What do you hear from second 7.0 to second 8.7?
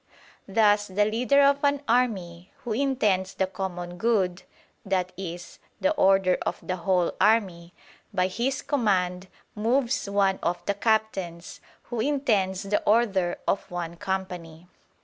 army by his